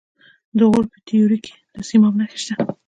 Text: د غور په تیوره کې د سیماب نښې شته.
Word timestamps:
د 0.57 0.59
غور 0.69 0.85
په 0.91 0.97
تیوره 1.07 1.37
کې 1.45 1.53
د 1.73 1.75
سیماب 1.89 2.13
نښې 2.19 2.37
شته. 2.43 2.53